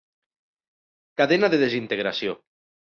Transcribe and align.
Cadena 1.23 1.53
de 1.57 1.63
desintegració. 1.67 2.39